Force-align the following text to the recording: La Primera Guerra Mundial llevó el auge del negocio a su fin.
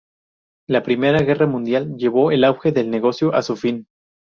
La 0.67 0.81
Primera 0.81 1.19
Guerra 1.21 1.45
Mundial 1.45 1.95
llevó 1.95 2.31
el 2.31 2.43
auge 2.43 2.71
del 2.71 2.89
negocio 2.89 3.35
a 3.35 3.43
su 3.43 3.55
fin. 3.55 3.85